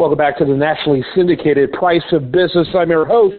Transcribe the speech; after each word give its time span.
Welcome 0.00 0.16
back 0.16 0.38
to 0.38 0.46
the 0.46 0.54
nationally 0.54 1.04
syndicated 1.14 1.72
Price 1.72 2.00
of 2.12 2.32
Business. 2.32 2.66
I'm 2.74 2.88
your 2.88 3.04
host, 3.04 3.36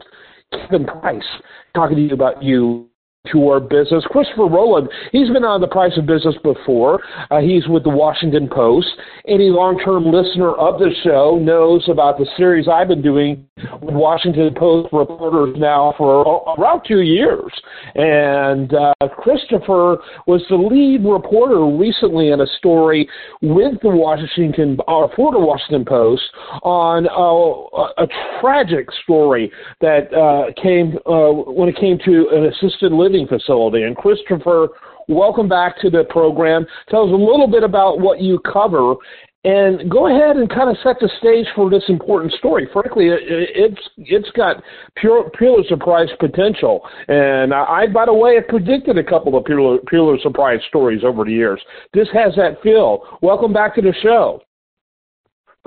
Kevin 0.51 0.85
Price, 0.85 1.25
talking 1.73 1.95
to 1.95 2.03
you 2.03 2.13
about 2.13 2.43
you 2.43 2.90
to 3.31 3.47
our 3.49 3.59
business. 3.59 4.03
Christopher 4.09 4.45
Rowland, 4.45 4.89
he's 5.11 5.29
been 5.29 5.43
on 5.43 5.61
the 5.61 5.67
price 5.67 5.91
of 5.95 6.07
business 6.07 6.35
before. 6.43 7.01
Uh, 7.29 7.39
he's 7.39 7.67
with 7.67 7.83
the 7.83 7.89
Washington 7.89 8.49
Post. 8.49 8.87
Any 9.27 9.49
long-term 9.49 10.05
listener 10.05 10.53
of 10.53 10.79
the 10.79 10.89
show 11.03 11.37
knows 11.39 11.87
about 11.87 12.17
the 12.17 12.25
series 12.35 12.67
I've 12.67 12.87
been 12.87 13.03
doing 13.03 13.47
with 13.81 13.93
Washington 13.93 14.53
Post 14.57 14.91
reporters 14.91 15.55
now 15.59 15.93
for 15.97 16.23
around 16.57 16.81
two 16.87 17.01
years. 17.01 17.51
And 17.93 18.73
uh, 18.73 18.93
Christopher 19.17 19.97
was 20.25 20.43
the 20.49 20.55
lead 20.55 21.05
reporter 21.05 21.65
recently 21.65 22.29
in 22.29 22.41
a 22.41 22.47
story 22.57 23.07
with 23.43 23.79
the 23.83 23.89
Washington, 23.89 24.79
uh, 24.87 25.07
for 25.15 25.31
the 25.31 25.39
Washington 25.39 25.85
Post 25.85 26.23
on 26.63 27.07
uh, 27.07 28.03
a 28.03 28.07
tragic 28.39 28.87
story 29.03 29.51
that 29.79 30.11
uh, 30.11 30.51
came 30.61 30.97
uh, 31.05 31.51
when 31.51 31.69
it 31.69 31.75
came 31.75 31.99
to 32.03 32.27
an 32.33 32.45
assisted 32.45 32.91
living 32.91 33.10
living 33.11 33.27
facility. 33.27 33.83
And 33.83 33.95
Christopher, 33.95 34.69
welcome 35.07 35.49
back 35.49 35.79
to 35.81 35.89
the 35.89 36.05
program. 36.09 36.65
Tell 36.89 37.03
us 37.03 37.11
a 37.11 37.15
little 37.15 37.47
bit 37.47 37.63
about 37.63 37.99
what 37.99 38.21
you 38.21 38.39
cover 38.39 38.95
and 39.43 39.89
go 39.89 40.05
ahead 40.05 40.37
and 40.37 40.47
kind 40.49 40.69
of 40.69 40.77
set 40.83 40.97
the 40.99 41.09
stage 41.17 41.47
for 41.55 41.69
this 41.69 41.83
important 41.89 42.31
story. 42.33 42.69
Frankly, 42.71 43.07
it's 43.09 43.81
it's 43.97 44.29
got 44.31 44.61
pure 44.97 45.31
Pulitzer 45.37 45.77
Prize 45.77 46.09
potential, 46.19 46.81
and 47.07 47.51
I, 47.51 47.87
by 47.91 48.05
the 48.05 48.13
way, 48.13 48.35
have 48.35 48.47
predicted 48.47 48.99
a 48.99 49.03
couple 49.03 49.35
of 49.35 49.43
Pulitzer 49.43 50.29
Prize 50.29 50.59
stories 50.69 51.01
over 51.03 51.25
the 51.25 51.31
years. 51.31 51.59
This 51.91 52.07
has 52.13 52.35
that 52.35 52.61
feel. 52.61 53.01
Welcome 53.23 53.51
back 53.51 53.73
to 53.75 53.81
the 53.81 53.95
show. 54.03 54.43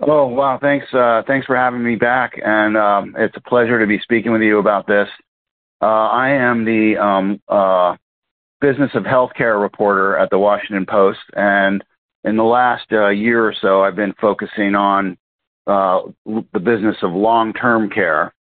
Oh 0.03 0.29
wow! 0.29 0.57
Thanks, 0.61 0.87
uh, 0.95 1.23
thanks 1.27 1.45
for 1.45 1.57
having 1.57 1.83
me 1.83 1.97
back, 1.97 2.35
and 2.45 2.77
um, 2.77 3.17
it's 3.19 3.37
a 3.37 3.41
pleasure 3.41 3.81
to 3.81 3.89
be 3.89 3.99
speaking 4.05 4.31
with 4.31 4.43
you 4.43 4.61
about 4.61 4.87
this. 4.87 5.09
Uh, 5.81 6.09
I 6.09 6.31
am 6.31 6.65
the 6.65 6.97
um, 6.97 7.41
uh, 7.49 7.97
business 8.61 8.91
of 8.95 9.05
healthcare 9.05 9.61
reporter 9.61 10.17
at 10.17 10.31
the 10.31 10.39
Washington 10.39 10.87
Post, 10.87 11.21
and 11.35 11.85
in 12.25 12.37
the 12.37 12.45
last 12.45 12.87
uh, 12.93 13.09
year 13.09 13.47
or 13.47 13.55
so, 13.61 13.83
I've 13.83 13.97
been 13.97 14.15
focusing 14.21 14.75
on 14.75 15.19
uh, 15.67 16.03
the 16.25 16.61
business 16.61 16.97
of 17.03 17.13
long-term 17.13 17.91
care. 17.91 18.33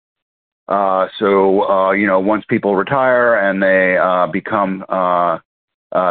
Uh, 0.69 1.07
so, 1.19 1.69
uh, 1.69 1.91
you 1.91 2.07
know, 2.07 2.19
once 2.19 2.45
people 2.47 2.75
retire 2.75 3.35
and 3.35 3.61
they 3.61 3.97
become 4.31 4.85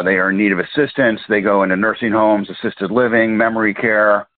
they 0.04 0.16
are 0.16 0.30
in 0.30 0.36
need 0.36 0.52
of 0.52 0.58
assistance, 0.58 1.20
they 1.28 1.40
go 1.40 1.62
into 1.62 1.76
nursing 1.76 2.12
homes, 2.12 2.48
assisted 2.50 2.90
living, 2.90 3.36
memory 3.36 3.72
care. 3.72 4.28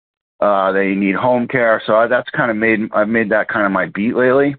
they 0.40 0.94
need 0.94 1.16
home 1.16 1.48
care. 1.48 1.82
So 1.86 1.96
I, 1.96 2.06
that's 2.06 2.30
kind 2.30 2.50
of 2.50 2.56
made 2.56 2.80
I've 2.92 3.08
made 3.08 3.30
that 3.30 3.48
kind 3.48 3.66
of 3.66 3.72
my 3.72 3.86
beat 3.86 4.14
lately 4.14 4.54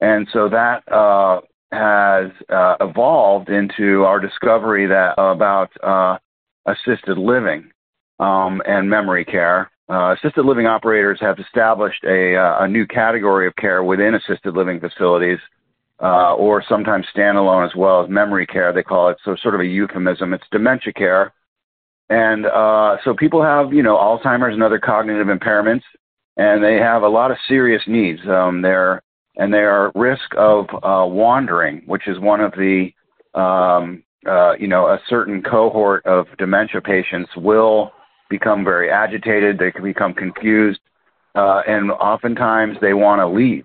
and 0.00 0.26
so 0.32 0.48
that 0.48 0.90
uh, 0.90 1.40
has 1.72 2.30
uh, 2.48 2.76
evolved 2.80 3.48
into 3.48 4.04
our 4.04 4.18
discovery 4.18 4.86
that 4.86 5.14
uh, 5.18 5.30
about 5.32 5.70
uh, 5.82 6.18
assisted 6.66 7.16
living 7.16 7.70
um, 8.18 8.60
and 8.66 8.90
memory 8.90 9.24
care. 9.24 9.70
Uh, 9.88 10.14
assisted 10.14 10.44
living 10.44 10.66
operators 10.66 11.18
have 11.20 11.38
established 11.38 12.04
a, 12.04 12.36
uh, 12.36 12.64
a, 12.64 12.68
new 12.68 12.86
category 12.86 13.46
of 13.46 13.56
care 13.56 13.82
within 13.82 14.14
assisted 14.14 14.54
living 14.54 14.78
facilities, 14.78 15.38
uh, 16.00 16.34
or 16.34 16.62
sometimes 16.68 17.04
standalone 17.14 17.66
as 17.66 17.74
well 17.74 18.02
as 18.02 18.08
memory 18.08 18.46
care. 18.46 18.72
They 18.72 18.84
call 18.84 19.08
it 19.08 19.16
so 19.24 19.34
sort 19.42 19.54
of 19.54 19.60
a 19.60 19.66
euphemism. 19.66 20.32
It's 20.32 20.44
dementia 20.52 20.92
care, 20.92 21.32
and 22.08 22.46
so 23.04 23.14
people 23.18 23.42
have 23.42 23.72
you 23.72 23.82
know 23.82 23.96
Alzheimer's 23.96 24.54
and 24.54 24.62
other 24.62 24.78
cognitive 24.78 25.26
impairments, 25.26 25.82
and 26.36 26.62
they 26.62 26.76
have 26.76 27.02
a 27.02 27.08
lot 27.08 27.32
of 27.32 27.36
serious 27.48 27.82
needs. 27.88 28.20
Um, 28.28 28.62
they're 28.62 29.02
and 29.36 29.52
they 29.52 29.58
are 29.58 29.88
at 29.88 29.94
risk 29.94 30.34
of 30.36 30.66
uh, 30.82 31.06
wandering, 31.06 31.82
which 31.86 32.08
is 32.08 32.18
one 32.18 32.40
of 32.40 32.52
the, 32.52 32.90
um, 33.34 34.02
uh, 34.26 34.52
you 34.58 34.68
know, 34.68 34.86
a 34.86 35.00
certain 35.08 35.42
cohort 35.42 36.04
of 36.06 36.26
dementia 36.38 36.80
patients 36.80 37.30
will 37.36 37.92
become 38.28 38.64
very 38.64 38.90
agitated. 38.90 39.58
They 39.58 39.70
can 39.70 39.82
become 39.82 40.14
confused, 40.14 40.80
uh, 41.34 41.62
and 41.66 41.90
oftentimes 41.90 42.76
they 42.80 42.94
want 42.94 43.20
to 43.20 43.26
leave. 43.28 43.64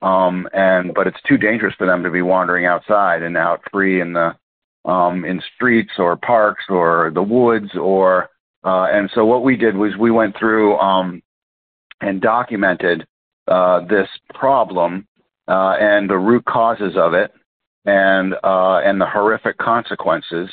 Um, 0.00 0.48
and 0.52 0.94
but 0.94 1.08
it's 1.08 1.20
too 1.26 1.36
dangerous 1.36 1.74
for 1.76 1.86
them 1.86 2.04
to 2.04 2.10
be 2.10 2.22
wandering 2.22 2.66
outside 2.66 3.22
and 3.22 3.36
out 3.36 3.60
free 3.72 4.00
in 4.00 4.12
the 4.12 4.36
um, 4.84 5.24
in 5.24 5.42
streets 5.56 5.90
or 5.98 6.16
parks 6.16 6.64
or 6.68 7.10
the 7.12 7.22
woods 7.22 7.70
or 7.74 8.28
uh, 8.64 8.86
and 8.92 9.10
so 9.14 9.24
what 9.24 9.42
we 9.42 9.56
did 9.56 9.76
was 9.76 9.96
we 9.98 10.10
went 10.10 10.36
through 10.38 10.78
um, 10.78 11.20
and 12.00 12.20
documented 12.20 13.06
uh, 13.48 13.80
this 13.86 14.08
problem 14.34 15.06
uh, 15.48 15.74
and 15.80 16.08
the 16.10 16.16
root 16.16 16.44
causes 16.44 16.94
of 16.96 17.14
it, 17.14 17.32
and 17.84 18.34
uh, 18.44 18.80
and 18.84 19.00
the 19.00 19.06
horrific 19.06 19.56
consequences, 19.58 20.50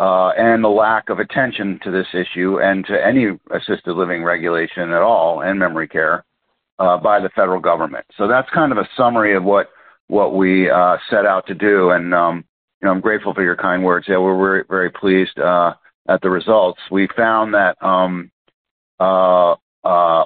uh, 0.00 0.30
and 0.30 0.64
the 0.64 0.68
lack 0.68 1.08
of 1.08 1.20
attention 1.20 1.78
to 1.84 1.90
this 1.90 2.08
issue 2.12 2.60
and 2.60 2.84
to 2.86 2.94
any 3.06 3.26
assisted 3.52 3.94
living 3.94 4.24
regulation 4.24 4.90
at 4.90 5.02
all 5.02 5.42
and 5.42 5.58
memory 5.58 5.86
care 5.86 6.24
uh, 6.78 6.96
by 6.96 7.20
the 7.20 7.28
federal 7.30 7.60
government. 7.60 8.04
So 8.18 8.26
that's 8.26 8.48
kind 8.50 8.72
of 8.72 8.78
a 8.78 8.88
summary 8.96 9.36
of 9.36 9.44
what 9.44 9.70
what 10.08 10.34
we 10.34 10.68
set 11.08 11.24
out 11.24 11.46
to 11.46 11.54
do, 11.54 11.90
and 11.90 12.12
um, 12.12 12.44
you 12.80 12.86
know 12.86 12.92
I'm 12.92 13.00
grateful 13.00 13.32
for 13.32 13.42
your 13.42 13.56
kind 13.56 13.84
words. 13.84 14.06
Yeah, 14.08 14.18
we're 14.18 14.36
very 14.36 14.64
very 14.68 14.90
pleased 14.90 15.38
at 15.38 16.20
the 16.20 16.30
results. 16.30 16.80
We 16.90 17.08
found 17.16 17.54
that 17.54 17.76
um, 17.80 18.30
uh, 19.84 20.24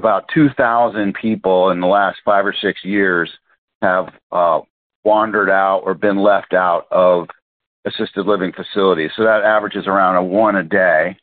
about 0.00 0.30
2,000 0.32 1.14
people 1.14 1.68
in 1.70 1.80
the 1.80 1.86
last 1.86 2.20
five 2.24 2.46
or 2.46 2.54
six 2.58 2.82
years 2.82 3.30
have 3.82 4.08
uh, 4.32 4.60
wandered 5.04 5.50
out 5.50 5.80
or 5.84 5.92
been 5.92 6.16
left 6.16 6.54
out 6.54 6.86
of 6.90 7.28
assisted 7.84 8.26
living 8.26 8.50
facilities. 8.50 9.10
So 9.14 9.24
that 9.24 9.42
averages 9.44 9.86
around 9.86 10.16
a 10.16 10.24
one 10.24 10.56
a 10.56 10.62
day. 10.62 11.18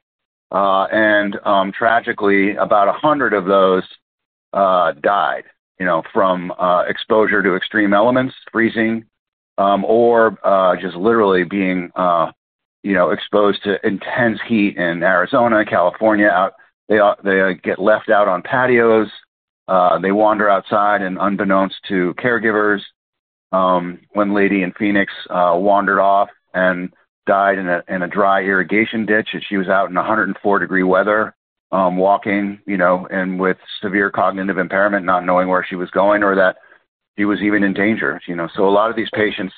Uh, 0.52 0.84
and 0.92 1.38
um, 1.44 1.72
tragically, 1.72 2.56
about 2.56 2.88
a 2.88 2.94
hundred 2.94 3.34
of 3.34 3.46
those 3.46 3.84
uh, 4.54 4.92
died, 5.02 5.44
you 5.80 5.86
know, 5.86 6.04
from 6.14 6.52
uh, 6.52 6.84
exposure 6.88 7.42
to 7.42 7.56
extreme 7.56 7.94
elements, 7.94 8.36
freezing, 8.52 9.06
um, 9.58 9.84
or 9.86 10.38
uh, 10.46 10.76
just 10.80 10.96
literally 10.96 11.44
being, 11.44 11.92
uh, 11.96 12.32
you 12.84 12.94
know, 12.94 13.10
exposed 13.10 13.64
to 13.64 13.76
intense 13.86 14.40
heat 14.48 14.78
in 14.78 15.02
Arizona, 15.02 15.66
California, 15.66 16.28
out 16.28 16.54
they 16.90 17.00
uh, 17.00 17.16
they 17.24 17.42
uh, 17.42 17.54
get 17.64 17.80
left 17.80 18.10
out 18.10 18.28
on 18.28 18.42
patios. 18.42 19.08
Uh, 19.68 20.00
they 20.00 20.12
wander 20.12 20.50
outside, 20.50 21.02
and 21.02 21.18
unbeknownst 21.20 21.76
to 21.90 22.14
caregivers, 22.18 22.80
um, 23.52 24.00
one 24.14 24.34
lady 24.34 24.64
in 24.64 24.72
Phoenix 24.74 25.12
uh, 25.30 25.54
wandered 25.56 26.00
off 26.00 26.30
and 26.54 26.94
died 27.26 27.58
in 27.58 27.68
a 27.68 27.84
in 27.88 28.02
a 28.02 28.08
dry 28.08 28.42
irrigation 28.42 29.06
ditch. 29.06 29.30
And 29.34 29.44
she 29.48 29.58
was 29.58 29.68
out 29.68 29.90
in 29.90 29.96
104 29.96 30.60
degree 30.60 30.84
weather, 30.84 31.36
um, 31.72 31.98
walking, 31.98 32.60
you 32.66 32.78
know, 32.78 33.08
and 33.12 33.40
with 33.40 33.58
severe 33.82 34.10
cognitive 34.10 34.58
impairment, 34.58 35.06
not 35.06 35.26
knowing 35.26 35.50
where 35.50 35.66
she 35.68 35.76
was 35.76 35.90
going 35.92 36.24
or 36.24 36.36
that 36.36 36.58
she 37.18 37.26
was 37.26 37.42
even 37.42 37.64
in 37.64 37.74
danger. 37.74 38.22
You 38.28 38.36
know, 38.36 38.48
so 38.56 38.68
a 38.68 38.72
lot 38.72 38.90
of 38.90 38.96
these 38.96 39.10
patients 39.14 39.54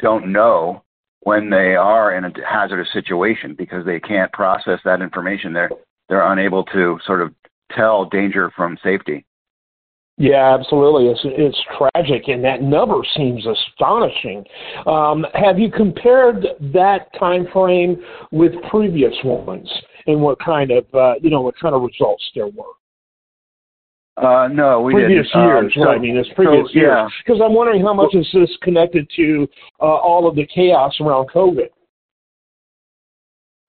don't 0.00 0.32
know 0.32 0.82
when 1.20 1.50
they 1.50 1.76
are 1.76 2.14
in 2.14 2.24
a 2.24 2.32
hazardous 2.48 2.88
situation 2.92 3.54
because 3.56 3.84
they 3.84 4.00
can't 4.00 4.32
process 4.32 4.80
that 4.84 5.02
information. 5.02 5.52
They're 5.52 5.70
they're 6.08 6.32
unable 6.32 6.64
to 6.64 6.98
sort 7.06 7.22
of 7.22 7.32
tell 7.74 8.04
danger 8.06 8.50
from 8.56 8.76
safety. 8.82 9.24
Yeah, 10.18 10.54
absolutely. 10.54 11.08
It's 11.08 11.20
it's 11.24 11.58
tragic, 11.76 12.28
and 12.28 12.44
that 12.44 12.62
number 12.62 13.00
seems 13.16 13.46
astonishing. 13.46 14.44
Um, 14.86 15.26
have 15.34 15.58
you 15.58 15.70
compared 15.70 16.44
that 16.74 17.08
time 17.18 17.46
frame 17.52 17.96
with 18.30 18.52
previous 18.70 19.14
ones, 19.24 19.68
and 20.06 20.20
what 20.20 20.38
kind 20.38 20.70
of 20.70 20.84
uh, 20.94 21.14
you 21.22 21.30
know 21.30 21.40
what 21.40 21.54
kind 21.60 21.74
of 21.74 21.82
results 21.82 22.22
there 22.34 22.46
were? 22.46 22.72
Uh, 24.18 24.48
no, 24.48 24.82
we 24.82 24.92
previous 24.92 25.26
didn't. 25.28 25.40
Um, 25.40 25.48
years. 25.48 25.72
Um, 25.76 25.82
so, 25.82 25.88
I 25.88 25.98
mean, 25.98 26.16
it's 26.18 26.28
previous 26.36 26.68
so, 26.68 26.78
years. 26.78 27.12
Because 27.24 27.40
I'm 27.42 27.54
wondering 27.54 27.82
how 27.82 27.94
much 27.94 28.14
is 28.14 28.28
this 28.34 28.50
connected 28.62 29.08
to 29.16 29.48
uh, 29.80 29.84
all 29.84 30.28
of 30.28 30.36
the 30.36 30.46
chaos 30.54 30.94
around 31.00 31.30
COVID. 31.30 31.70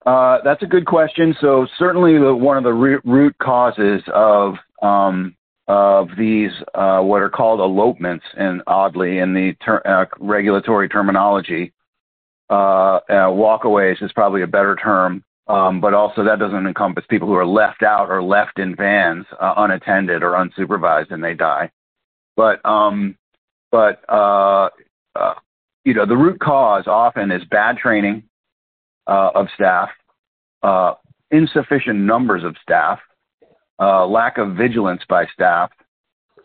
Uh, 0.06 0.38
that's 0.44 0.62
a 0.62 0.66
good 0.66 0.86
question. 0.86 1.34
So 1.40 1.66
certainly 1.78 2.18
the, 2.18 2.34
one 2.34 2.58
of 2.58 2.64
the 2.64 2.72
root 2.72 3.38
causes 3.38 4.02
of 4.12 4.54
um, 4.82 5.34
of 5.66 6.08
these 6.18 6.50
uh, 6.74 7.00
what 7.00 7.22
are 7.22 7.30
called 7.30 7.60
elopements, 7.60 8.24
and 8.36 8.62
oddly 8.66 9.18
in 9.18 9.32
the 9.32 9.54
ter- 9.64 9.80
uh, 9.86 10.04
regulatory 10.20 10.90
terminology, 10.90 11.72
uh, 12.50 12.96
uh, 12.96 13.30
walkaways 13.30 14.02
is 14.02 14.12
probably 14.12 14.42
a 14.42 14.46
better 14.46 14.76
term. 14.76 15.24
Um, 15.46 15.78
but 15.78 15.92
also 15.92 16.24
that 16.24 16.38
doesn't 16.38 16.66
encompass 16.66 17.04
people 17.10 17.28
who 17.28 17.34
are 17.34 17.46
left 17.46 17.82
out 17.82 18.08
or 18.08 18.22
left 18.22 18.58
in 18.58 18.74
vans 18.74 19.26
unattended 19.38 20.22
or 20.22 20.32
unsupervised 20.32 21.10
and 21.10 21.22
they 21.22 21.34
die. 21.34 21.70
But 22.34 22.64
um, 22.64 23.16
but 23.70 24.00
you 25.84 25.92
know 25.92 26.06
the 26.06 26.16
root 26.16 26.40
cause 26.40 26.84
often 26.86 27.30
is 27.30 27.42
bad 27.50 27.76
training 27.76 28.22
uh, 29.06 29.30
of 29.34 29.48
staff, 29.54 29.90
uh, 30.62 30.94
insufficient 31.30 31.98
numbers 31.98 32.44
of 32.44 32.56
staff, 32.62 32.98
uh, 33.80 34.06
lack 34.06 34.38
of 34.38 34.54
vigilance 34.56 35.02
by 35.08 35.26
staff, 35.32 35.70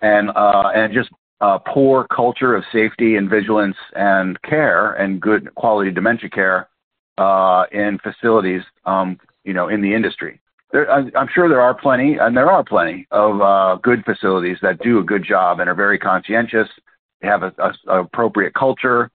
and 0.02 0.30
uh, 0.36 0.72
and 0.76 0.94
just 0.94 1.10
uh, 1.42 1.58
poor 1.58 2.06
culture 2.08 2.56
of 2.56 2.64
safety 2.72 3.16
and 3.16 3.30
vigilance 3.30 3.78
and 3.96 4.42
care 4.42 4.94
and 4.94 5.22
good 5.22 5.54
quality 5.56 5.92
dementia 5.92 6.30
care 6.30 6.70
uh, 7.18 7.64
in 7.72 7.98
facilities, 8.00 8.62
um, 8.86 9.18
you 9.44 9.54
know, 9.54 9.68
in 9.70 9.82
the 9.82 9.94
industry. 9.94 10.40
There, 10.72 10.90
I'm 10.92 11.28
sure 11.34 11.50
there 11.50 11.62
are 11.62 11.74
plenty, 11.74 12.18
and 12.18 12.38
there 12.38 12.52
are 12.52 12.64
plenty 12.64 13.08
of 13.10 13.82
good 13.82 14.06
facilities 14.06 14.58
that 14.62 14.80
do 14.82 15.00
a 15.00 15.04
good 15.04 15.24
job 15.24 15.60
and 15.60 15.70
are 15.70 15.76
very 15.76 15.98
conscientious. 15.98 16.68
They 17.22 17.28
have 17.28 17.42
a, 17.44 17.54
a, 17.58 17.74
a 17.88 18.04
appropriate 18.04 18.54
culture. 18.54 19.10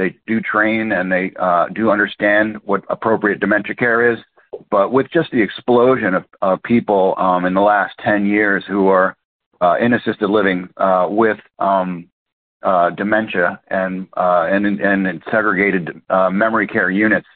They 0.00 0.16
do 0.26 0.40
train 0.40 0.92
and 0.92 1.12
they 1.12 1.30
uh, 1.38 1.66
do 1.74 1.90
understand 1.90 2.56
what 2.64 2.82
appropriate 2.88 3.38
dementia 3.38 3.74
care 3.74 4.10
is. 4.10 4.18
But 4.70 4.92
with 4.92 5.08
just 5.12 5.30
the 5.30 5.42
explosion 5.42 6.14
of, 6.14 6.24
of 6.40 6.62
people 6.62 7.14
um, 7.18 7.44
in 7.44 7.52
the 7.52 7.60
last 7.60 7.92
10 8.02 8.24
years 8.24 8.64
who 8.66 8.88
are 8.88 9.14
uh, 9.60 9.76
in 9.78 9.92
assisted 9.92 10.30
living 10.30 10.70
uh, 10.78 11.06
with 11.10 11.36
um, 11.58 12.08
uh, 12.62 12.88
dementia 12.90 13.60
and, 13.68 14.08
uh, 14.16 14.48
and, 14.50 14.80
and 14.80 15.22
segregated 15.30 16.00
uh, 16.08 16.30
memory 16.30 16.66
care 16.66 16.90
units, 16.90 17.28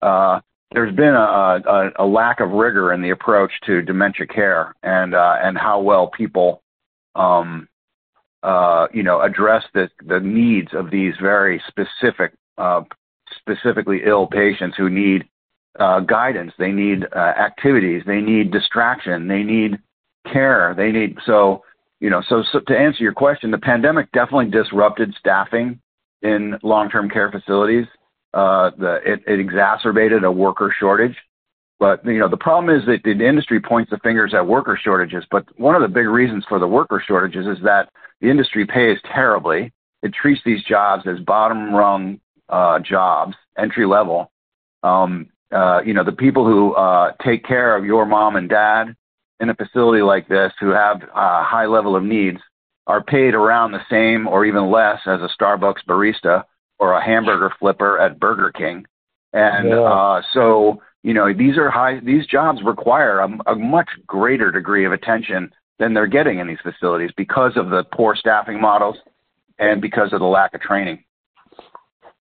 uh, 0.00 0.40
there's 0.72 0.94
been 0.96 1.14
a, 1.14 1.60
a, 1.66 1.90
a, 1.98 2.06
lack 2.06 2.40
of 2.40 2.50
rigor 2.50 2.94
in 2.94 3.02
the 3.02 3.10
approach 3.10 3.52
to 3.66 3.82
dementia 3.82 4.26
care 4.26 4.74
and 4.82 5.14
and 5.14 5.56
how 5.56 5.80
well 5.80 6.08
people 6.08 6.62
um, 7.14 7.66
you 8.92 9.02
know 9.02 9.20
address 9.20 9.64
the 9.74 9.88
the 10.06 10.20
needs 10.20 10.68
of 10.72 10.90
these 10.90 11.14
very 11.20 11.62
specific 11.68 12.32
specifically 13.36 14.00
ill 14.04 14.26
patients 14.26 14.76
who 14.76 14.88
need 14.88 15.28
uh, 15.78 16.00
guidance, 16.00 16.52
they 16.58 16.72
need 16.72 17.06
uh, 17.14 17.18
activities, 17.18 18.02
they 18.06 18.20
need 18.20 18.50
distraction, 18.50 19.28
they 19.28 19.42
need 19.42 19.78
care, 20.30 20.74
they 20.76 20.90
need 20.90 21.16
so 21.24 21.62
you 22.00 22.10
know 22.10 22.22
so, 22.28 22.42
so 22.52 22.60
to 22.60 22.76
answer 22.76 23.02
your 23.02 23.12
question, 23.12 23.50
the 23.50 23.58
pandemic 23.58 24.10
definitely 24.12 24.50
disrupted 24.50 25.14
staffing 25.18 25.80
in 26.22 26.58
long-term 26.62 27.08
care 27.08 27.30
facilities. 27.30 27.86
Uh, 28.34 28.70
the, 28.78 28.96
it, 29.06 29.20
it 29.26 29.40
exacerbated 29.40 30.22
a 30.22 30.30
worker 30.30 30.74
shortage. 30.78 31.16
But 31.78 32.04
you 32.04 32.18
know 32.18 32.28
the 32.28 32.36
problem 32.36 32.74
is 32.76 32.84
that 32.86 33.02
the 33.04 33.10
industry 33.10 33.60
points 33.60 33.90
the 33.90 33.98
fingers 33.98 34.34
at 34.34 34.46
worker 34.46 34.78
shortages. 34.82 35.24
But 35.30 35.46
one 35.58 35.74
of 35.74 35.82
the 35.82 35.88
big 35.88 36.06
reasons 36.06 36.44
for 36.48 36.58
the 36.58 36.66
worker 36.66 37.02
shortages 37.06 37.46
is 37.46 37.62
that 37.62 37.88
the 38.20 38.30
industry 38.30 38.66
pays 38.66 38.98
terribly. 39.12 39.72
It 40.02 40.12
treats 40.12 40.40
these 40.44 40.62
jobs 40.64 41.04
as 41.06 41.18
bottom 41.20 41.72
rung 41.74 42.20
uh, 42.48 42.80
jobs, 42.80 43.34
entry 43.56 43.86
level, 43.86 44.30
um, 44.82 45.28
uh, 45.52 45.80
you 45.84 45.94
know, 45.94 46.04
the 46.04 46.12
people 46.12 46.44
who 46.44 46.74
uh, 46.74 47.12
take 47.24 47.44
care 47.44 47.76
of 47.76 47.84
your 47.84 48.04
mom 48.04 48.36
and 48.36 48.48
dad 48.48 48.94
in 49.40 49.50
a 49.50 49.54
facility 49.54 50.02
like 50.02 50.28
this 50.28 50.52
who 50.60 50.68
have 50.70 51.02
a 51.14 51.42
high 51.42 51.66
level 51.66 51.96
of 51.96 52.02
needs 52.02 52.38
are 52.86 53.02
paid 53.02 53.34
around 53.34 53.72
the 53.72 53.84
same 53.90 54.26
or 54.26 54.44
even 54.44 54.70
less 54.70 54.98
as 55.06 55.20
a 55.20 55.28
Starbucks 55.40 55.84
barista 55.88 56.44
or 56.78 56.94
a 56.94 57.04
hamburger 57.04 57.52
flipper 57.58 57.98
at 57.98 58.20
Burger 58.20 58.50
King. 58.52 58.84
And 59.32 59.68
yeah. 59.68 59.80
uh, 59.80 60.22
so, 60.32 60.82
you 61.02 61.14
know, 61.14 61.32
these 61.32 61.56
are 61.56 61.70
high, 61.70 62.00
these 62.00 62.26
jobs 62.26 62.60
require 62.64 63.20
a, 63.20 63.28
a 63.46 63.54
much 63.54 63.88
greater 64.06 64.50
degree 64.50 64.84
of 64.84 64.92
attention 64.92 65.50
than 65.78 65.94
they're 65.94 66.06
getting 66.06 66.38
in 66.38 66.46
these 66.46 66.58
facilities 66.62 67.10
because 67.16 67.52
of 67.56 67.70
the 67.70 67.84
poor 67.92 68.16
staffing 68.16 68.60
models 68.60 68.96
and 69.58 69.80
because 69.80 70.12
of 70.12 70.20
the 70.20 70.26
lack 70.26 70.54
of 70.54 70.60
training. 70.60 71.02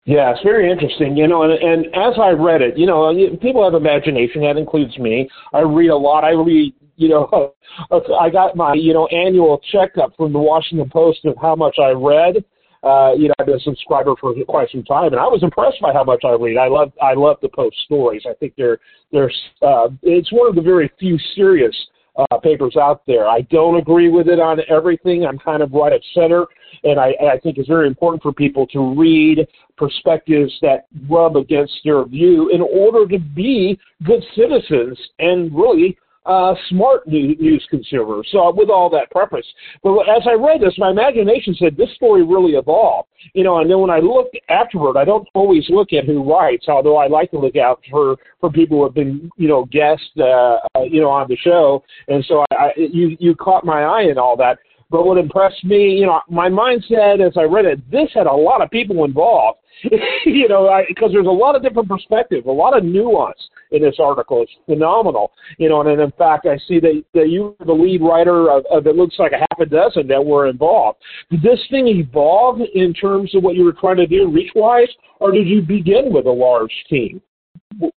Yeah, 0.07 0.33
it's 0.33 0.43
very 0.43 0.71
interesting, 0.71 1.17
you 1.17 1.27
know, 1.27 1.45
and, 1.45 1.53
and 1.53 1.87
as 1.95 2.19
I 2.21 2.31
read 2.31 2.61
it, 2.61 2.77
you 2.77 2.85
know, 2.85 3.15
people 3.41 3.65
have 3.65 3.73
imagination. 3.73 4.43
That 4.43 4.59
includes 4.59 4.99
me. 4.99 5.31
I 5.55 5.61
read 5.61 5.89
a 5.89 5.97
lot. 5.97 6.25
I 6.25 6.33
read, 6.33 6.75
you 6.97 7.09
know, 7.09 7.55
I 8.21 8.29
got 8.29 8.55
my, 8.55 8.75
you 8.75 8.93
know, 8.93 9.07
annual 9.07 9.61
checkup 9.73 10.15
from 10.17 10.35
the 10.35 10.39
Washington 10.39 10.91
Post 10.91 11.25
of 11.25 11.37
how 11.41 11.55
much 11.55 11.77
I 11.83 11.91
read. 11.91 12.45
Uh, 12.85 13.15
you 13.17 13.29
know, 13.29 13.35
I've 13.39 13.47
been 13.47 13.57
a 13.57 13.61
subscriber 13.61 14.15
for 14.21 14.35
quite 14.47 14.71
some 14.71 14.85
time, 14.85 15.13
and 15.13 15.21
I 15.21 15.25
was 15.25 15.43
impressed 15.43 15.81
by 15.81 15.93
how 15.93 16.05
much 16.05 16.23
I 16.25 16.33
read. 16.33 16.59
I 16.59 16.69
love, 16.69 16.93
I 17.01 17.15
love 17.15 17.39
the 17.41 17.49
Post 17.49 17.77
stories. 17.87 18.23
I 18.29 18.35
think 18.35 18.53
they're, 18.59 18.79
they're, 19.11 19.33
uh, 19.63 19.89
it's 20.03 20.31
one 20.31 20.49
of 20.49 20.55
the 20.55 20.61
very 20.61 20.91
few 20.99 21.19
serious 21.35 21.75
uh, 22.17 22.39
papers 22.39 22.77
out 22.77 23.03
there. 23.07 23.27
I 23.27 23.41
don't 23.51 23.77
agree 23.77 24.11
with 24.11 24.29
it 24.29 24.39
on 24.39 24.61
everything. 24.69 25.25
I'm 25.25 25.39
kind 25.39 25.63
of 25.63 25.73
right 25.73 25.93
at 25.93 26.03
center, 26.13 26.45
and 26.85 27.01
I, 27.01 27.15
I 27.33 27.39
think 27.43 27.57
it's 27.57 27.69
very 27.69 27.89
important 27.89 28.23
for 28.23 28.33
people 28.33 28.67
to 28.69 28.95
read 28.95 29.47
perspectives 29.79 30.53
that 30.61 30.87
rub 31.09 31.37
against 31.37 31.75
their 31.85 32.05
view 32.05 32.51
in 32.51 32.61
order 32.61 33.09
to 33.09 33.19
be 33.19 33.79
good 34.05 34.23
citizens 34.37 34.99
and 35.19 35.55
really 35.55 35.97
uh, 36.27 36.55
smart 36.69 37.07
new, 37.07 37.37
news 37.37 37.67
consumer. 37.71 38.23
So 38.31 38.53
with 38.55 38.71
all 38.71 38.89
that 38.91 39.11
preface, 39.11 39.47
but 39.83 40.01
as 40.03 40.23
I 40.27 40.35
read 40.35 40.61
this, 40.61 40.75
my 40.79 40.91
imagination 40.91 41.55
said 41.59 41.77
this 41.77 41.95
story 41.95 42.23
really 42.23 42.53
evolved. 42.53 43.09
You 43.33 43.45
know, 43.45 43.59
and 43.59 43.71
then 43.71 43.79
when 43.81 43.91
I 43.91 44.01
look 44.01 44.29
afterward, 44.51 44.99
I 44.99 45.05
don't 45.05 45.27
always 45.35 45.65
look 45.71 45.93
at 45.93 46.05
who 46.05 46.23
writes, 46.31 46.67
although 46.69 46.97
I 46.97 47.07
like 47.07 47.31
to 47.31 47.39
look 47.39 47.57
out 47.57 47.81
for 47.91 48.17
for 48.41 48.51
people 48.51 48.79
who 48.79 48.85
have 48.85 48.95
been 48.95 49.31
you 49.37 49.49
know 49.49 49.65
guests 49.67 50.05
uh, 50.19 50.57
uh, 50.75 50.83
you 50.83 51.01
know 51.01 51.11
on 51.11 51.27
the 51.29 51.37
show, 51.37 51.83
and 52.09 52.25
so 52.27 52.45
I, 52.51 52.55
I 52.55 52.71
you 52.77 53.17
you 53.19 53.35
caught 53.35 53.65
my 53.65 53.83
eye 53.83 54.07
in 54.11 54.19
all 54.19 54.37
that. 54.37 54.59
But 54.95 55.07
what 55.07 55.19
impressed 55.19 55.65
me, 55.65 55.97
you 55.99 56.07
know, 56.07 56.21
my 56.31 56.49
mindset 56.49 57.21
as 57.21 57.33
I 57.37 57.43
read 57.43 57.65
it, 57.65 57.91
this 57.91 58.09
had 58.15 58.29
a 58.29 58.33
lot 58.33 58.63
of 58.63 58.71
people 58.71 59.05
involved. 59.05 59.59
you 60.25 60.47
know, 60.47 60.71
because 60.87 61.11
there's 61.13 61.27
a 61.27 61.31
lot 61.31 61.57
of 61.57 61.65
different 61.65 61.89
perspectives, 61.89 62.47
a 62.47 62.51
lot 62.51 62.79
of 62.79 62.85
nuance 62.85 63.51
in 63.73 63.83
this 63.83 63.97
article. 63.99 64.43
It's 64.43 64.53
phenomenal. 64.67 65.33
You 65.59 65.69
know, 65.69 65.81
and, 65.81 65.91
and 65.91 66.01
in 66.01 66.13
fact, 66.13 66.47
I 66.47 66.59
see 66.69 66.79
that, 66.79 67.03
that 67.13 67.29
you 67.29 67.57
were 67.59 67.67
the 67.67 67.73
lead 67.73 68.03
writer 68.03 68.49
of, 68.53 68.65
of 68.71 68.87
it 68.87 68.95
looks 68.95 69.17
like 69.19 69.33
a 69.33 69.39
half 69.39 69.59
a 69.59 69.67
dozen 69.67 70.07
that 70.07 70.25
were 70.25 70.47
involved. 70.47 71.01
Did 71.29 71.43
this 71.43 71.59
thing 71.71 71.89
evolve 71.89 72.61
in 72.73 72.95
terms 72.95 73.35
of 73.35 73.43
what 73.43 73.57
you 73.57 73.65
were 73.65 73.73
trying 73.73 73.97
to 73.97 74.07
do 74.07 74.31
reach 74.31 74.53
wise, 74.55 74.87
or 75.19 75.33
did 75.33 75.49
you 75.49 75.61
begin 75.61 76.13
with 76.13 76.27
a 76.27 76.31
large 76.31 76.73
team 76.89 77.21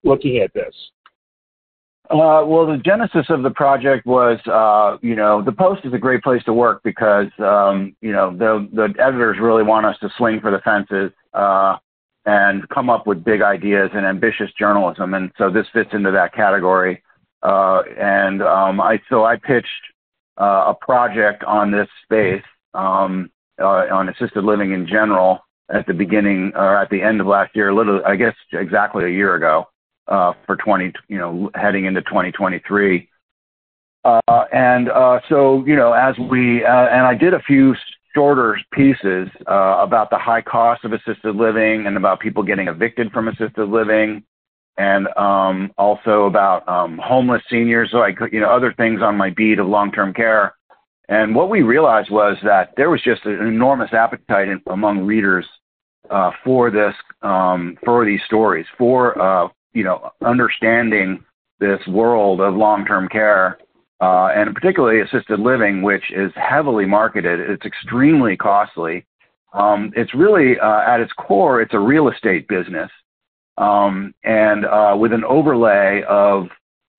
looking 0.05 0.37
at 0.37 0.53
this? 0.53 0.73
Uh, 2.09 2.45
well, 2.45 2.67
the 2.67 2.77
genesis 2.85 3.25
of 3.29 3.41
the 3.41 3.49
project 3.49 4.05
was, 4.05 4.39
uh, 4.45 4.97
you 5.01 5.15
know, 5.15 5.41
the 5.41 5.51
Post 5.51 5.85
is 5.85 5.93
a 5.93 5.97
great 5.97 6.21
place 6.21 6.43
to 6.43 6.53
work 6.53 6.81
because, 6.83 7.31
um, 7.39 7.95
you 7.99 8.11
know, 8.11 8.29
the 8.29 8.69
the 8.73 8.93
editors 9.01 9.37
really 9.41 9.63
want 9.63 9.87
us 9.87 9.97
to 10.01 10.09
swing 10.15 10.39
for 10.39 10.51
the 10.51 10.59
fences 10.59 11.11
uh, 11.33 11.77
and 12.27 12.69
come 12.69 12.91
up 12.91 13.07
with 13.07 13.23
big 13.23 13.41
ideas 13.41 13.89
and 13.95 14.05
ambitious 14.05 14.51
journalism, 14.57 15.15
and 15.15 15.31
so 15.35 15.49
this 15.49 15.65
fits 15.73 15.89
into 15.93 16.11
that 16.11 16.33
category. 16.35 17.01
Uh, 17.41 17.81
and 17.99 18.43
um, 18.43 18.79
I 18.79 19.01
so 19.09 19.25
I 19.25 19.37
pitched 19.37 19.67
uh, 20.39 20.65
a 20.67 20.75
project 20.79 21.43
on 21.43 21.71
this 21.71 21.87
space 22.03 22.43
um, 22.75 23.31
uh, 23.59 23.87
on 23.91 24.09
assisted 24.09 24.43
living 24.43 24.73
in 24.73 24.85
general 24.85 25.39
at 25.73 25.87
the 25.87 25.93
beginning 25.93 26.51
or 26.53 26.77
at 26.77 26.91
the 26.91 27.01
end 27.01 27.19
of 27.19 27.25
last 27.25 27.55
year, 27.55 27.73
literally, 27.73 28.03
I 28.05 28.15
guess 28.15 28.35
exactly 28.53 29.05
a 29.05 29.09
year 29.09 29.33
ago 29.33 29.65
for 30.07 30.57
20, 30.63 30.93
you 31.07 31.17
know, 31.17 31.49
heading 31.55 31.85
into 31.85 32.01
2023. 32.01 33.09
Uh, 34.05 34.19
and 34.53 34.89
uh, 34.89 35.19
so, 35.27 35.63
you 35.65 35.75
know, 35.75 35.93
as 35.93 36.15
we, 36.29 36.63
uh, 36.63 36.87
and 36.87 37.07
I 37.07 37.15
did 37.15 37.33
a 37.33 37.39
few 37.39 37.75
shorter 38.13 38.57
pieces 38.71 39.27
uh, 39.47 39.77
about 39.79 40.09
the 40.09 40.17
high 40.17 40.41
cost 40.41 40.85
of 40.85 40.93
assisted 40.93 41.35
living 41.35 41.87
and 41.87 41.97
about 41.97 42.19
people 42.19 42.43
getting 42.43 42.67
evicted 42.67 43.11
from 43.11 43.27
assisted 43.27 43.67
living 43.67 44.23
and 44.77 45.07
um, 45.17 45.71
also 45.77 46.25
about 46.25 46.67
um, 46.67 46.99
homeless 47.03 47.41
seniors, 47.49 47.89
so 47.91 48.01
I 48.01 48.11
could, 48.11 48.33
you 48.33 48.41
know, 48.41 48.49
other 48.49 48.73
things 48.73 49.01
on 49.01 49.15
my 49.15 49.29
beat 49.29 49.57
of 49.57 49.67
long-term 49.67 50.13
care. 50.13 50.55
And 51.07 51.33
what 51.35 51.49
we 51.49 51.61
realized 51.61 52.11
was 52.11 52.37
that 52.43 52.73
there 52.75 52.89
was 52.89 53.01
just 53.01 53.25
an 53.25 53.47
enormous 53.47 53.93
appetite 53.93 54.49
among 54.67 55.05
readers 55.05 55.45
uh, 56.09 56.31
for 56.43 56.71
this, 56.71 56.93
um, 57.21 57.77
for 57.85 58.05
these 58.05 58.19
stories, 58.25 58.65
for 58.77 59.19
uh, 59.21 59.47
you 59.75 59.83
know, 59.83 60.11
understanding 60.25 61.23
this 61.59 61.79
world 61.87 62.41
of 62.41 62.55
long-term 62.55 63.09
care, 63.09 63.59
uh, 64.01 64.29
and 64.35 64.55
particularly 64.55 65.01
assisted 65.01 65.39
living, 65.39 65.81
which 65.83 66.11
is 66.11 66.31
heavily 66.35 66.85
marketed. 66.85 67.39
It's 67.39 67.65
extremely 67.65 68.35
costly. 68.35 69.05
Um, 69.53 69.91
it's 69.95 70.13
really, 70.15 70.59
uh, 70.59 70.81
at 70.87 70.99
its 70.99 71.13
core, 71.13 71.61
it's 71.61 71.73
a 71.73 71.79
real 71.79 72.09
estate 72.09 72.47
business, 72.47 72.89
um, 73.57 74.13
and 74.23 74.65
uh, 74.65 74.95
with 74.97 75.13
an 75.13 75.23
overlay 75.23 76.03
of 76.09 76.47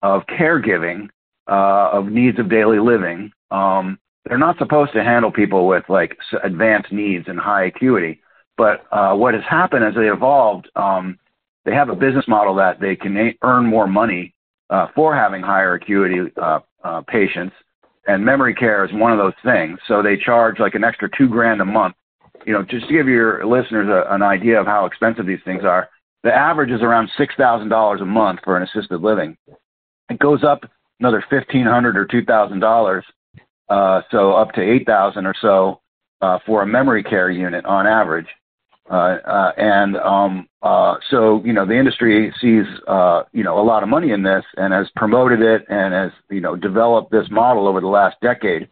of 0.03 0.21
caregiving, 0.27 1.09
uh, 1.47 1.89
of 1.91 2.05
needs 2.07 2.39
of 2.39 2.49
daily 2.49 2.79
living. 2.79 3.31
Um, 3.51 3.97
they're 4.25 4.37
not 4.37 4.57
supposed 4.57 4.93
to 4.93 5.03
handle 5.03 5.31
people 5.31 5.67
with 5.67 5.83
like 5.89 6.17
advanced 6.43 6.91
needs 6.91 7.25
and 7.27 7.39
high 7.39 7.65
acuity. 7.65 8.21
But 8.57 8.85
uh, 8.91 9.15
what 9.15 9.33
has 9.33 9.43
happened 9.47 9.85
as 9.85 9.95
they 9.95 10.09
evolved, 10.09 10.69
um, 10.75 11.17
they 11.67 11.73
have 11.73 11.89
a 11.89 11.95
business 11.95 12.23
model 12.29 12.55
that 12.55 12.79
they 12.79 12.95
can 12.95 13.33
earn 13.43 13.65
more 13.65 13.87
money 13.87 14.33
uh, 14.69 14.87
for 14.95 15.13
having 15.13 15.41
higher 15.41 15.73
acuity 15.73 16.31
uh, 16.41 16.59
uh, 16.81 17.01
patients, 17.01 17.53
and 18.07 18.23
memory 18.23 18.55
care 18.55 18.85
is 18.85 18.91
one 18.93 19.11
of 19.11 19.17
those 19.17 19.33
things. 19.43 19.77
So 19.85 20.01
they 20.01 20.15
charge 20.15 20.59
like 20.59 20.75
an 20.75 20.85
extra 20.85 21.09
two 21.17 21.27
grand 21.27 21.59
a 21.59 21.65
month. 21.65 21.95
You 22.45 22.53
know, 22.53 22.63
just 22.63 22.87
to 22.87 22.93
give 22.93 23.09
your 23.09 23.45
listeners 23.45 23.89
a, 23.89 24.13
an 24.13 24.21
idea 24.21 24.57
of 24.57 24.65
how 24.65 24.85
expensive 24.85 25.25
these 25.25 25.43
things 25.43 25.65
are, 25.65 25.89
the 26.23 26.33
average 26.33 26.71
is 26.71 26.81
around 26.81 27.09
six 27.17 27.35
thousand 27.35 27.67
dollars 27.67 27.99
a 27.99 28.05
month 28.05 28.39
for 28.45 28.55
an 28.55 28.63
assisted 28.63 29.01
living. 29.01 29.35
It 30.09 30.19
goes 30.19 30.45
up 30.45 30.63
another 31.01 31.21
fifteen 31.29 31.65
hundred 31.65 31.97
or 31.97 32.05
two 32.05 32.23
thousand 32.23 32.61
dollars, 32.61 33.03
uh, 33.67 34.03
so 34.09 34.31
up 34.31 34.53
to 34.53 34.61
eight 34.61 34.85
thousand 34.85 35.25
or 35.25 35.35
so 35.41 35.81
uh, 36.21 36.39
for 36.45 36.61
a 36.61 36.65
memory 36.65 37.03
care 37.03 37.29
unit 37.29 37.65
on 37.65 37.85
average. 37.85 38.27
Uh, 38.89 39.17
uh, 39.25 39.51
and 39.57 39.97
um, 39.97 40.47
uh, 40.61 40.95
so, 41.09 41.41
you 41.43 41.51
know, 41.51 41.65
the 41.65 41.77
industry 41.77 42.33
sees, 42.39 42.65
uh, 42.87 43.23
you 43.33 43.43
know, 43.43 43.59
a 43.59 43.63
lot 43.63 43.83
of 43.83 43.89
money 43.89 44.11
in 44.11 44.23
this 44.23 44.45
and 44.55 44.73
has 44.73 44.87
promoted 44.95 45.41
it 45.41 45.65
and 45.69 45.93
has, 45.93 46.11
you 46.29 46.39
know, 46.39 46.55
developed 46.55 47.11
this 47.11 47.27
model 47.29 47.67
over 47.67 47.81
the 47.81 47.87
last 47.87 48.15
decade. 48.21 48.69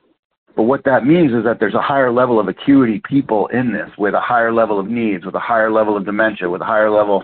But 0.56 0.64
what 0.64 0.86
that 0.86 1.06
means 1.06 1.34
is 1.34 1.44
that 1.44 1.60
there's 1.60 1.74
a 1.74 1.82
higher 1.82 2.14
level 2.14 2.40
of 2.40 2.48
acuity 2.48 3.02
people 3.04 3.48
in 3.48 3.74
this 3.74 3.90
with 3.98 4.14
a 4.14 4.22
higher 4.22 4.54
level 4.54 4.80
of 4.80 4.88
needs, 4.88 5.26
with 5.26 5.36
a 5.36 5.40
higher 5.40 5.70
level 5.70 5.98
of 5.98 6.06
dementia, 6.06 6.50
with 6.50 6.62
a 6.62 6.66
higher 6.66 6.90
level 6.90 7.24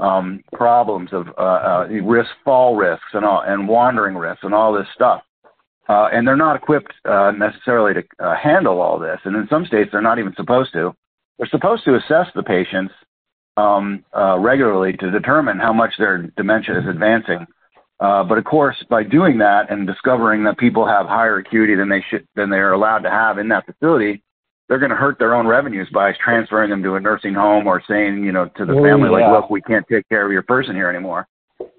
um, 0.00 0.44
problems 0.52 1.10
of 1.12 1.26
uh, 1.38 1.40
uh, 1.40 1.88
risk, 2.04 2.30
fall 2.44 2.76
risks, 2.76 3.06
and 3.14 3.24
all, 3.24 3.42
and 3.44 3.66
wandering 3.66 4.16
risks, 4.16 4.44
and 4.44 4.54
all 4.54 4.72
this 4.72 4.86
stuff. 4.94 5.22
Uh, 5.88 6.08
and 6.12 6.28
they're 6.28 6.36
not 6.36 6.54
equipped 6.54 6.92
uh, 7.04 7.32
necessarily 7.32 7.94
to 7.94 8.04
uh, 8.24 8.36
handle 8.36 8.80
all 8.80 8.98
this. 8.98 9.18
And 9.24 9.34
in 9.34 9.48
some 9.48 9.64
states, 9.66 9.90
they're 9.90 10.02
not 10.02 10.18
even 10.18 10.34
supposed 10.36 10.72
to. 10.74 10.94
They're 11.38 11.48
supposed 11.48 11.84
to 11.84 11.96
assess 11.96 12.26
the 12.34 12.42
patients 12.42 12.92
um, 13.56 14.04
uh, 14.16 14.38
regularly 14.38 14.92
to 14.94 15.10
determine 15.10 15.58
how 15.58 15.72
much 15.72 15.92
their 15.98 16.28
dementia 16.36 16.80
is 16.80 16.86
advancing. 16.88 17.46
Uh, 18.00 18.22
but 18.22 18.38
of 18.38 18.44
course, 18.44 18.76
by 18.88 19.02
doing 19.02 19.38
that 19.38 19.70
and 19.70 19.86
discovering 19.86 20.44
that 20.44 20.56
people 20.58 20.86
have 20.86 21.06
higher 21.06 21.38
acuity 21.38 21.74
than 21.74 21.88
they 21.88 22.04
should 22.08 22.26
than 22.36 22.48
they 22.48 22.58
are 22.58 22.72
allowed 22.72 23.00
to 23.00 23.10
have 23.10 23.38
in 23.38 23.48
that 23.48 23.66
facility, 23.66 24.22
they're 24.68 24.78
going 24.78 24.90
to 24.90 24.96
hurt 24.96 25.18
their 25.18 25.34
own 25.34 25.46
revenues 25.46 25.88
by 25.92 26.12
transferring 26.22 26.70
them 26.70 26.82
to 26.82 26.94
a 26.94 27.00
nursing 27.00 27.34
home 27.34 27.66
or 27.66 27.82
saying, 27.88 28.22
you 28.22 28.30
know, 28.30 28.46
to 28.56 28.64
the 28.64 28.74
oh, 28.74 28.84
family, 28.84 29.08
yeah. 29.10 29.28
like, 29.28 29.42
look, 29.42 29.50
we 29.50 29.60
can't 29.62 29.84
take 29.90 30.08
care 30.08 30.24
of 30.24 30.30
your 30.30 30.42
person 30.42 30.76
here 30.76 30.88
anymore. 30.88 31.26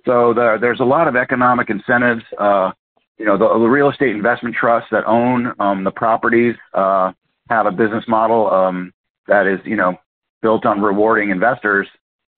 So 0.06 0.34
the, 0.34 0.58
there's 0.60 0.82
a 0.82 0.86
lot 0.86 1.08
of 1.08 1.16
economic 1.16 1.70
incentives. 1.70 2.24
Uh, 2.38 2.72
you 3.18 3.26
know, 3.26 3.38
the, 3.38 3.48
the 3.48 3.68
real 3.68 3.90
estate 3.90 4.16
investment 4.16 4.56
trusts 4.56 4.90
that 4.92 5.06
own 5.06 5.54
um, 5.60 5.84
the 5.84 5.92
properties 5.92 6.56
uh, 6.74 7.12
have 7.50 7.66
a 7.66 7.72
business 7.72 8.04
model 8.08 8.50
um, 8.50 8.92
that 9.30 9.48
is, 9.48 9.60
you 9.64 9.76
know, 9.76 9.96
built 10.42 10.66
on 10.66 10.82
rewarding 10.82 11.30
investors 11.30 11.88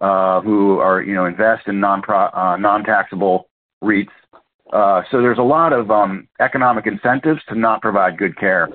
uh, 0.01 0.41
who 0.41 0.79
are, 0.79 1.01
you 1.01 1.13
know, 1.13 1.25
invest 1.25 1.67
in 1.67 1.79
non 1.79 2.01
uh, 2.07 2.57
non-taxable 2.59 3.49
REITs. 3.83 4.09
Uh, 4.71 5.01
so 5.11 5.21
there's 5.21 5.37
a 5.37 5.43
lot 5.43 5.73
of 5.73 5.91
um, 5.91 6.27
economic 6.39 6.87
incentives 6.87 7.41
to 7.49 7.55
not 7.55 7.81
provide 7.81 8.17
good 8.17 8.37
care. 8.37 8.69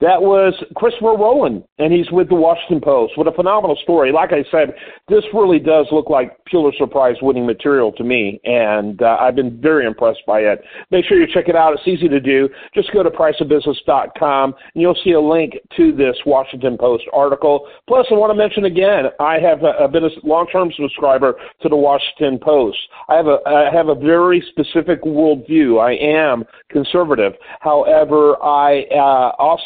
That 0.00 0.20
was 0.20 0.52
Christopher 0.74 1.16
Rowland, 1.16 1.64
and 1.78 1.90
he's 1.90 2.10
with 2.10 2.28
the 2.28 2.34
Washington 2.34 2.82
Post. 2.82 3.16
What 3.16 3.28
a 3.28 3.32
phenomenal 3.32 3.78
story. 3.82 4.12
Like 4.12 4.30
I 4.30 4.44
said, 4.50 4.74
this 5.08 5.24
really 5.32 5.58
does 5.58 5.86
look 5.90 6.10
like 6.10 6.36
Pulitzer 6.44 6.86
Prize 6.86 7.16
winning 7.22 7.46
material 7.46 7.92
to 7.92 8.04
me, 8.04 8.38
and 8.44 9.00
uh, 9.00 9.16
I've 9.18 9.36
been 9.36 9.58
very 9.58 9.86
impressed 9.86 10.20
by 10.26 10.40
it. 10.40 10.62
Make 10.90 11.06
sure 11.06 11.18
you 11.18 11.26
check 11.32 11.48
it 11.48 11.56
out. 11.56 11.72
It's 11.72 11.88
easy 11.88 12.08
to 12.08 12.20
do. 12.20 12.46
Just 12.74 12.92
go 12.92 13.02
to 13.02 13.08
priceofbusiness.com, 13.08 14.54
and 14.74 14.82
you'll 14.82 14.98
see 15.02 15.12
a 15.12 15.20
link 15.20 15.54
to 15.78 15.96
this 15.96 16.16
Washington 16.26 16.76
Post 16.76 17.04
article. 17.14 17.66
Plus, 17.88 18.06
I 18.10 18.14
want 18.16 18.30
to 18.32 18.36
mention 18.36 18.66
again, 18.66 19.06
I 19.18 19.38
have 19.38 19.62
a, 19.62 19.88
been 19.88 20.04
a 20.04 20.10
long-term 20.24 20.72
subscriber 20.76 21.36
to 21.62 21.70
the 21.70 21.76
Washington 21.76 22.38
Post. 22.38 22.76
I 23.08 23.14
have 23.14 23.28
a, 23.28 23.38
I 23.46 23.70
have 23.72 23.88
a 23.88 23.94
very 23.94 24.44
specific 24.50 25.02
worldview. 25.04 25.80
I 25.80 25.92
am 25.94 26.44
conservative. 26.68 27.32
However, 27.60 28.36
I 28.42 28.84
uh, 28.92 29.32
also 29.38 29.64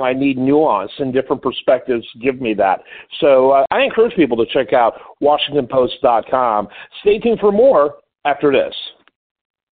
I 0.00 0.12
need 0.12 0.38
nuance 0.38 0.92
and 0.98 1.12
different 1.12 1.42
perspectives 1.42 2.06
give 2.22 2.40
me 2.40 2.54
that. 2.54 2.80
So 3.20 3.50
uh, 3.50 3.64
I 3.70 3.82
encourage 3.82 4.14
people 4.14 4.36
to 4.36 4.46
check 4.52 4.72
out 4.72 4.94
WashingtonPost.com. 5.22 6.68
Stay 7.00 7.18
tuned 7.18 7.40
for 7.40 7.50
more 7.50 7.96
after 8.24 8.52
this. 8.52 8.74